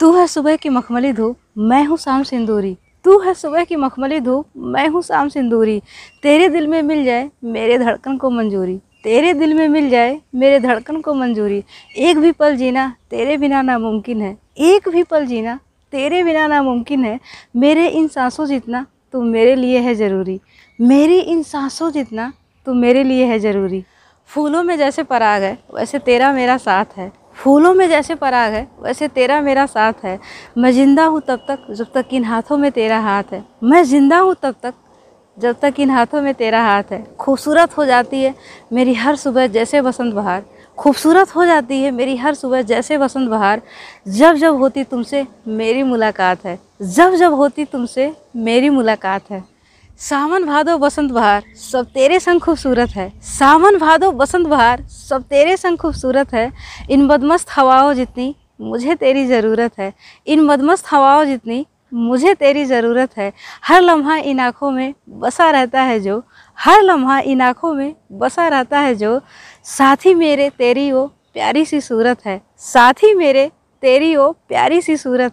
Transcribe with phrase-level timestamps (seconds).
[0.00, 4.18] तू है सुबह की मखमली धूप, मैं हूँ शाम सिंदूरी। तू है सुबह की मखमली
[4.20, 5.78] धूप, मैं हूँ शाम सिंदूरी।
[6.22, 10.60] तेरे दिल में मिल जाए मेरे धड़कन को मंजूरी। तेरे दिल में मिल जाए मेरे
[10.60, 11.62] धड़कन को मंजूरी।
[11.96, 15.58] एक भी पल जीना तेरे बिना नामुमकिन है। एक भी पल जीना
[15.92, 17.18] तेरे बिना नामुमकिन है।
[17.56, 20.40] मेरे इन सांसों जितना तू मेरे लिए है ज़रूरी।
[20.78, 22.32] मेरी इन सांसों जितना
[22.66, 23.84] तो मेरे लिए है ज़रूरी।
[24.30, 27.12] फूलों में जैसे पराग है, वैसे तेरा मेरा साथ है।
[27.44, 30.18] फूलों में जैसे पराग है, वैसे तेरा मेरा साथ है।
[30.58, 34.18] मैं ज़िंदा हूँ तब तक, जब तक इन हाथों में तेरा हाथ है। मैं ज़िंदा
[34.18, 34.74] हूँ तब तक,
[35.36, 38.34] जब तक इन हाथों में तेरा हाथ है। खूबसूरत हो जाती है
[38.72, 40.44] मेरी हर सुबह जैसे बसंत बहार।
[40.78, 43.62] खूबसूरत हो जाती है मेरी हर सुबह जैसे बसंत बहार।
[44.08, 49.53] जब जब होती तुमसे मेरी मुलाकात है। जब जब होती तुमसे मेरी मुलाकात है।
[49.98, 55.56] सावन भादो बसंत बहार, सब तेरे संग खूबसूरत है। सावन भादो बसंत बहार, सब तेरे
[55.56, 56.52] संग खूबसूरत है।
[56.90, 59.92] इन बदमस्त हवाओं जितनी मुझे तेरी ज़रूरत है।
[60.26, 63.32] इन बदमस्त हवाओं जितनी मुझे तेरी ज़रूरत है।
[63.64, 66.24] हर लम्हा इन आँखों में बसा रहता है जो,
[66.56, 69.20] हर लम्हा इन आँखों में बसा रहता है जो,
[69.64, 73.50] साथ मेरे तेरी वो प्यारी सी सूरत है। साथ मेरे
[73.82, 75.22] तेरी वो प्यारी सी सूरत